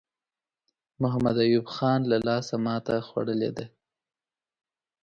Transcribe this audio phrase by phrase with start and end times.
[1.01, 3.65] محمد ایوب خان له لاسه ماته خوړلې ده.